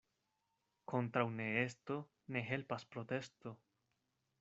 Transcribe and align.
Kontraŭ 0.93 1.27
neesto 1.35 1.99
ne 2.37 2.45
helpas 2.51 2.91
protesto. 2.97 3.57